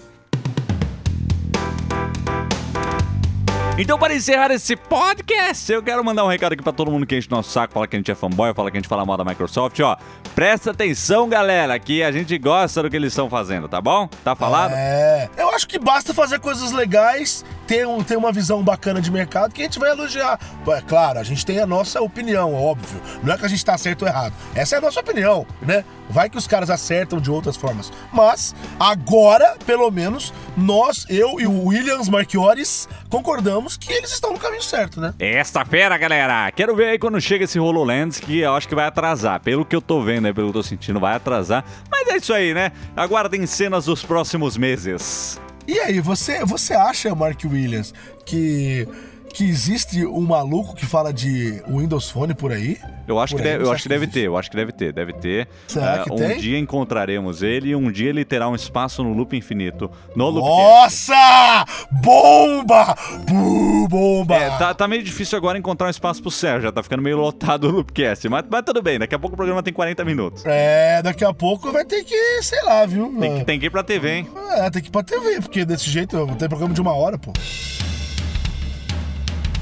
Então, 3.82 3.98
para 3.98 4.14
encerrar 4.14 4.50
esse 4.50 4.76
podcast, 4.76 5.72
eu 5.72 5.82
quero 5.82 6.04
mandar 6.04 6.22
um 6.22 6.28
recado 6.28 6.52
aqui 6.52 6.62
pra 6.62 6.70
todo 6.70 6.90
mundo 6.90 7.06
que 7.06 7.16
enche 7.16 7.30
nosso 7.30 7.50
saco, 7.50 7.72
fala 7.72 7.88
que 7.88 7.96
a 7.96 7.98
gente 7.98 8.10
é 8.10 8.14
fanboy, 8.14 8.52
fala 8.52 8.70
que 8.70 8.76
a 8.76 8.80
gente 8.80 8.90
fala 8.90 9.06
mal 9.06 9.16
da 9.16 9.24
Microsoft, 9.24 9.80
ó. 9.80 9.96
Presta 10.34 10.72
atenção, 10.72 11.30
galera, 11.30 11.78
que 11.78 12.02
a 12.02 12.12
gente 12.12 12.36
gosta 12.36 12.82
do 12.82 12.90
que 12.90 12.96
eles 12.96 13.10
estão 13.10 13.30
fazendo, 13.30 13.70
tá 13.70 13.80
bom? 13.80 14.06
Tá 14.22 14.36
falado? 14.36 14.74
É, 14.76 15.30
eu 15.38 15.48
acho 15.48 15.66
que 15.66 15.78
basta 15.78 16.12
fazer 16.12 16.38
coisas 16.40 16.72
legais, 16.72 17.42
ter, 17.66 17.86
um, 17.86 18.04
ter 18.04 18.18
uma 18.18 18.30
visão 18.30 18.62
bacana 18.62 19.00
de 19.00 19.10
mercado 19.10 19.54
que 19.54 19.62
a 19.62 19.64
gente 19.64 19.78
vai 19.78 19.90
elogiar. 19.92 20.38
É 20.68 20.80
claro, 20.82 21.18
a 21.18 21.24
gente 21.24 21.46
tem 21.46 21.58
a 21.58 21.66
nossa 21.66 22.02
opinião, 22.02 22.52
óbvio. 22.54 23.00
Não 23.22 23.32
é 23.32 23.38
que 23.38 23.46
a 23.46 23.48
gente 23.48 23.64
tá 23.64 23.78
certo 23.78 24.02
ou 24.02 24.08
errado. 24.08 24.34
Essa 24.54 24.74
é 24.74 24.78
a 24.78 24.82
nossa 24.82 25.00
opinião, 25.00 25.46
né? 25.62 25.86
Vai 26.10 26.28
que 26.28 26.36
os 26.36 26.46
caras 26.46 26.68
acertam 26.68 27.20
de 27.20 27.30
outras 27.30 27.56
formas. 27.56 27.92
Mas, 28.12 28.54
agora, 28.78 29.56
pelo 29.64 29.90
menos, 29.90 30.34
nós, 30.56 31.06
eu 31.08 31.40
e 31.40 31.46
o 31.46 31.66
Williams 31.66 32.08
Marchiores, 32.08 32.88
concordamos 33.08 33.76
que 33.76 33.92
eles 33.92 34.12
estão 34.12 34.32
no 34.32 34.38
caminho 34.38 34.62
certo, 34.62 35.00
né? 35.00 35.14
Esta 35.18 35.64
fera, 35.64 35.96
galera! 35.96 36.50
Quero 36.50 36.74
ver 36.74 36.88
aí 36.88 36.98
quando 36.98 37.20
chega 37.20 37.44
esse 37.44 37.58
HoloLens, 37.58 38.18
que 38.18 38.40
eu 38.40 38.54
acho 38.54 38.68
que 38.68 38.74
vai 38.74 38.86
atrasar. 38.86 39.40
Pelo 39.40 39.64
que 39.64 39.74
eu 39.74 39.80
tô 39.80 40.02
vendo 40.02 40.26
aí, 40.26 40.34
pelo 40.34 40.50
que 40.50 40.58
eu 40.58 40.62
tô 40.62 40.68
sentindo, 40.68 40.98
vai 40.98 41.14
atrasar. 41.14 41.64
Mas 41.90 42.08
é 42.08 42.16
isso 42.16 42.32
aí, 42.32 42.52
né? 42.52 42.72
Aguardem 42.96 43.46
cenas 43.46 43.84
dos 43.84 44.04
próximos 44.04 44.56
meses. 44.56 45.40
E 45.66 45.78
aí, 45.78 46.00
você, 46.00 46.44
você 46.44 46.74
acha, 46.74 47.14
Mark 47.14 47.38
Williams, 47.44 47.94
que, 48.26 48.88
que 49.32 49.44
existe 49.44 50.04
um 50.06 50.22
maluco 50.22 50.74
que 50.74 50.84
fala 50.86 51.12
de 51.12 51.62
Windows 51.68 52.10
Phone 52.10 52.34
por 52.34 52.52
aí? 52.52 52.76
Eu 53.08 53.18
acho 53.18 53.34
Por 53.34 53.42
que, 53.42 53.48
aí, 53.48 53.52
deve, 53.54 53.64
eu 53.64 53.68
acho 53.68 53.74
acha 53.74 53.82
que 53.84 53.88
deve 53.88 54.06
ter, 54.06 54.20
eu 54.20 54.36
acho 54.36 54.50
que 54.50 54.56
deve 54.56 54.72
ter, 54.72 54.92
deve 54.92 55.12
ter. 55.14 55.48
Será 55.66 55.94
Ah, 55.94 55.98
que 56.04 56.12
um 56.12 56.16
tem? 56.16 56.38
dia 56.38 56.58
encontraremos 56.58 57.42
ele 57.42 57.70
e 57.70 57.76
um 57.76 57.90
dia 57.90 58.08
ele 58.10 58.24
terá 58.24 58.48
um 58.48 58.54
espaço 58.54 59.02
no 59.02 59.12
loop 59.12 59.36
infinito. 59.36 59.90
No 60.14 60.28
Loopcast. 60.30 61.10
Nossa! 61.10 61.64
Bomba! 62.02 62.94
Buh, 63.28 63.88
bomba! 63.88 64.36
É, 64.36 64.50
tá, 64.58 64.74
tá 64.74 64.86
meio 64.88 65.02
difícil 65.02 65.36
agora 65.38 65.58
encontrar 65.58 65.86
um 65.86 65.90
espaço 65.90 66.20
pro 66.22 66.30
Sérgio, 66.30 66.62
já 66.62 66.72
tá 66.72 66.82
ficando 66.82 67.02
meio 67.02 67.16
lotado 67.16 67.64
o 67.68 67.70
Loopcast, 67.70 68.28
mas, 68.28 68.44
mas 68.50 68.62
tudo 68.64 68.82
bem, 68.82 68.98
daqui 68.98 69.14
a 69.14 69.18
pouco 69.18 69.34
o 69.34 69.36
programa 69.36 69.62
tem 69.62 69.72
40 69.72 70.04
minutos. 70.04 70.44
É, 70.46 71.02
daqui 71.02 71.24
a 71.24 71.32
pouco 71.32 71.70
vai 71.72 71.84
ter 71.84 72.04
que, 72.04 72.42
sei 72.42 72.62
lá, 72.62 72.84
viu? 72.86 73.14
Tem 73.18 73.38
que, 73.38 73.44
tem 73.44 73.60
que 73.60 73.66
ir 73.66 73.70
pra 73.70 73.82
TV, 73.82 74.10
hein? 74.10 74.28
É, 74.52 74.70
tem 74.70 74.82
que 74.82 74.88
ir 74.88 74.92
pra 74.92 75.02
TV, 75.02 75.40
porque 75.40 75.64
desse 75.64 75.88
jeito 75.90 76.26
tem 76.38 76.48
programa 76.48 76.74
de 76.74 76.80
uma 76.80 76.92
hora, 76.94 77.18
pô. 77.18 77.32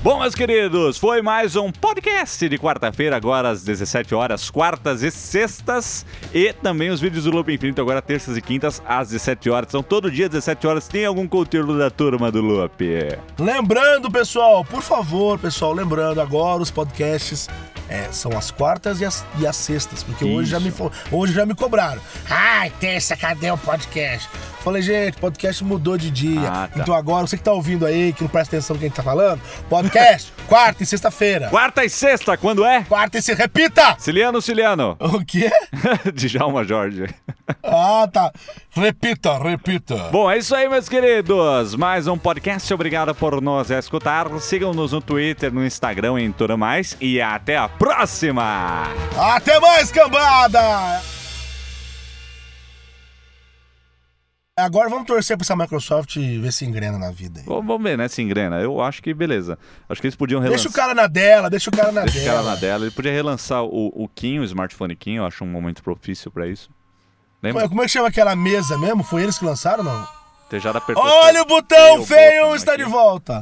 Bom, 0.01 0.21
meus 0.21 0.33
queridos, 0.33 0.97
foi 0.97 1.21
mais 1.21 1.57
um 1.57 1.73
podcast 1.73 2.49
de 2.49 2.57
quarta-feira, 2.57 3.17
agora 3.17 3.51
às 3.51 3.65
17 3.65 4.15
horas, 4.15 4.49
quartas 4.49 5.03
e 5.03 5.11
sextas. 5.11 6.07
E 6.33 6.53
também 6.53 6.89
os 6.91 7.01
vídeos 7.01 7.25
do 7.25 7.33
Loop 7.33 7.53
Infinito, 7.53 7.81
agora 7.81 8.01
terças 8.01 8.37
e 8.37 8.41
quintas, 8.41 8.81
às 8.87 9.09
17 9.09 9.51
horas. 9.51 9.73
São 9.73 9.83
todo 9.83 10.09
dia, 10.09 10.27
às 10.27 10.31
17 10.31 10.67
horas, 10.69 10.87
tem 10.87 11.05
algum 11.05 11.27
conteúdo 11.27 11.77
da 11.77 11.91
turma 11.91 12.31
do 12.31 12.41
Loop. 12.41 12.81
Lembrando, 13.41 14.09
pessoal, 14.09 14.65
por 14.65 14.83
favor, 14.83 15.37
pessoal, 15.37 15.73
lembrando 15.73 16.21
agora 16.21 16.63
os 16.63 16.71
podcasts 16.71 17.49
é, 17.89 18.09
são 18.13 18.37
as 18.37 18.51
quartas 18.51 19.01
e 19.01 19.05
as, 19.05 19.25
e 19.39 19.47
as 19.47 19.57
sextas, 19.57 20.03
porque 20.03 20.25
hoje 20.25 20.51
já, 20.51 20.61
me, 20.61 20.73
hoje 21.11 21.33
já 21.33 21.47
me 21.47 21.55
cobraram. 21.55 22.01
Ai, 22.29 22.71
terça, 22.79 23.17
cadê 23.17 23.51
o 23.51 23.59
podcast? 23.59 24.29
Falei, 24.61 24.83
gente, 24.83 25.17
podcast 25.19 25.65
mudou 25.65 25.97
de 25.97 26.11
dia. 26.11 26.49
Ah, 26.49 26.69
tá. 26.69 26.81
Então 26.81 26.95
agora, 26.95 27.27
você 27.27 27.37
que 27.37 27.43
tá 27.43 27.53
ouvindo 27.53 27.87
aí, 27.87 28.13
que 28.13 28.23
não 28.23 28.29
presta 28.29 28.57
atenção 28.57 28.75
no 28.75 28.81
que 28.81 28.87
a 28.87 28.89
gente 28.89 28.97
tá 28.97 29.03
falando, 29.03 29.41
podcast, 29.69 30.33
quarta 30.47 30.83
e 30.83 30.87
sexta-feira. 30.87 31.49
Quarta 31.49 31.85
e 31.85 31.89
sexta, 31.89 32.37
quando 32.37 32.65
é? 32.65 32.83
Quarta 32.85 33.19
e 33.19 33.23
sexta, 33.23 33.45
repita! 33.45 33.97
Ciliano, 33.99 34.43
Ciliano. 34.43 34.97
O 35.01 35.25
quê? 35.25 35.51
Djalma 36.13 36.65
Jorge. 36.65 37.07
Ah, 37.63 38.09
tá. 38.13 38.33
Repita, 38.71 39.39
repita. 39.39 39.97
Bom, 40.11 40.31
é 40.31 40.39
isso 40.39 40.55
aí, 40.55 40.69
meus 40.69 40.89
queridos. 40.89 41.75
Mais 41.75 42.07
um 42.07 42.19
podcast. 42.19 42.73
Obrigado 42.75 43.15
por 43.15 43.41
nos 43.41 43.71
escutar. 43.71 44.29
Sigam-nos 44.41 44.93
no 44.93 45.01
Twitter, 45.01 45.53
no 45.53 45.65
Instagram 45.65 46.21
e 46.21 46.25
em 46.25 46.33
tudo 46.33 46.59
mais. 46.59 46.97
E 47.01 47.21
até 47.21 47.57
a 47.57 47.69
próxima! 47.79 48.85
Até 49.17 49.59
mais, 49.61 49.91
cambada! 49.93 51.01
Agora 54.59 54.89
vamos 54.89 55.07
torcer 55.07 55.37
pra 55.37 55.45
essa 55.45 55.55
Microsoft 55.55 56.17
ver 56.17 56.53
se 56.53 56.65
engrena 56.65 56.99
na 56.99 57.13
vida. 57.13 57.39
aí. 57.39 57.47
Vamos 57.47 57.81
ver, 57.81 57.97
né, 57.97 58.09
se 58.09 58.21
engrena. 58.23 58.57
Eu 58.61 58.81
acho 58.81 59.01
que 59.01 59.15
beleza. 59.15 59.57
Acho 59.89 60.01
que 60.01 60.09
eles 60.09 60.17
podiam 60.17 60.41
relançar. 60.41 60.65
Deixa 60.65 60.69
o 60.69 60.73
cara 60.73 60.95
na 60.95 61.07
dela, 61.07 61.49
deixa 61.49 61.71
o 61.71 61.73
cara 61.73 61.93
na 61.93 62.01
Deixa 62.03 62.19
o 62.19 62.23
dela. 62.23 62.35
cara 62.43 62.49
na 62.51 62.57
dela. 62.57 62.85
Ele 62.85 62.91
podia 62.91 63.13
relançar 63.13 63.63
o, 63.63 63.93
o 63.95 64.09
Kim, 64.09 64.41
o 64.41 64.45
smartphone 64.45 64.97
Kim. 64.97 65.15
Eu 65.15 65.27
acho 65.27 65.45
um 65.45 65.47
momento 65.47 65.81
propício 65.81 66.29
pra 66.29 66.49
isso. 66.49 66.71
Lembra? 67.41 67.69
Como 67.69 67.81
é 67.83 67.85
que 67.85 67.93
chama 67.93 68.09
aquela 68.09 68.35
mesa 68.35 68.77
mesmo? 68.79 69.05
Foi 69.05 69.23
eles 69.23 69.39
que 69.39 69.45
lançaram, 69.45 69.85
não? 69.85 70.09
Tejada 70.51 70.79
apertou. 70.79 71.05
Olha 71.05 71.43
o 71.43 71.45
botão 71.47 72.01
o 72.01 72.07
feio 72.07 72.53
está 72.57 72.73
aqui. 72.75 72.83
de 72.83 72.91
volta. 72.91 73.35